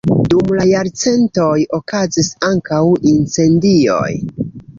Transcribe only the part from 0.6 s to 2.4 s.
jarcentoj okazis